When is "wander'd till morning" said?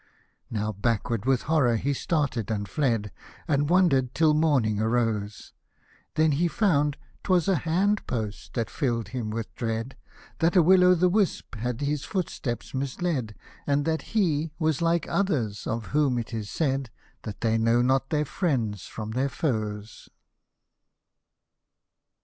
3.69-4.79